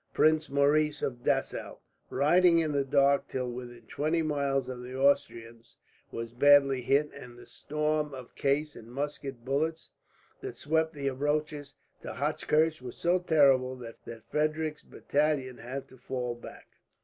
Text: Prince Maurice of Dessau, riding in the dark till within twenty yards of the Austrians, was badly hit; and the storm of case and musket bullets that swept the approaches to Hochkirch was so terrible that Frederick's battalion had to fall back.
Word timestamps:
Prince 0.15 0.49
Maurice 0.49 1.03
of 1.03 1.21
Dessau, 1.23 1.77
riding 2.09 2.57
in 2.57 2.71
the 2.71 2.83
dark 2.83 3.27
till 3.27 3.47
within 3.51 3.83
twenty 3.83 4.17
yards 4.23 4.67
of 4.67 4.81
the 4.81 4.95
Austrians, 4.97 5.75
was 6.11 6.31
badly 6.33 6.81
hit; 6.81 7.11
and 7.13 7.37
the 7.37 7.45
storm 7.45 8.11
of 8.11 8.33
case 8.33 8.75
and 8.75 8.91
musket 8.91 9.45
bullets 9.45 9.91
that 10.39 10.57
swept 10.57 10.95
the 10.95 11.07
approaches 11.07 11.75
to 12.01 12.13
Hochkirch 12.13 12.81
was 12.81 12.97
so 12.97 13.19
terrible 13.19 13.75
that 13.75 14.23
Frederick's 14.27 14.81
battalion 14.81 15.59
had 15.59 15.87
to 15.89 15.97
fall 15.99 16.33
back. 16.33 16.67